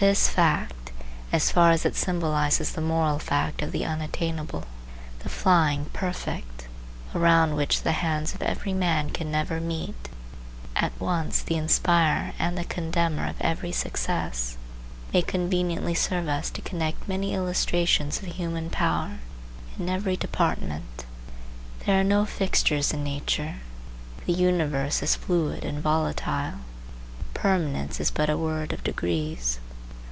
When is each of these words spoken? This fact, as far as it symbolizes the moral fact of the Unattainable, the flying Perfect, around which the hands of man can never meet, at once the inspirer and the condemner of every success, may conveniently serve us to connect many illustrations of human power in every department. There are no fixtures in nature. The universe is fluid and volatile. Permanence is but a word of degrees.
This 0.00 0.28
fact, 0.28 0.92
as 1.32 1.50
far 1.50 1.72
as 1.72 1.84
it 1.84 1.96
symbolizes 1.96 2.70
the 2.70 2.80
moral 2.80 3.18
fact 3.18 3.62
of 3.62 3.72
the 3.72 3.84
Unattainable, 3.84 4.62
the 5.24 5.28
flying 5.28 5.86
Perfect, 5.86 6.68
around 7.16 7.56
which 7.56 7.82
the 7.82 7.90
hands 7.90 8.32
of 8.32 8.64
man 8.76 9.10
can 9.10 9.32
never 9.32 9.58
meet, 9.60 10.08
at 10.76 10.92
once 11.00 11.42
the 11.42 11.56
inspirer 11.56 12.32
and 12.38 12.56
the 12.56 12.62
condemner 12.62 13.26
of 13.26 13.34
every 13.40 13.72
success, 13.72 14.56
may 15.12 15.20
conveniently 15.20 15.94
serve 15.96 16.28
us 16.28 16.48
to 16.50 16.62
connect 16.62 17.08
many 17.08 17.34
illustrations 17.34 18.20
of 18.22 18.26
human 18.28 18.70
power 18.70 19.18
in 19.80 19.88
every 19.88 20.16
department. 20.16 21.06
There 21.86 21.98
are 21.98 22.04
no 22.04 22.24
fixtures 22.24 22.92
in 22.92 23.02
nature. 23.02 23.56
The 24.26 24.32
universe 24.32 25.02
is 25.02 25.16
fluid 25.16 25.64
and 25.64 25.82
volatile. 25.82 26.60
Permanence 27.34 27.98
is 27.98 28.12
but 28.12 28.30
a 28.30 28.38
word 28.38 28.72
of 28.72 28.84
degrees. 28.84 29.58